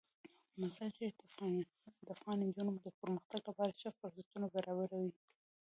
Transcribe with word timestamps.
مزارشریف 0.61 1.15
د 2.05 2.07
افغان 2.15 2.37
نجونو 2.47 2.73
د 2.81 2.87
پرمختګ 3.01 3.41
لپاره 3.49 3.77
ښه 3.79 3.89
فرصتونه 3.99 4.45
برابروي. 4.55 5.11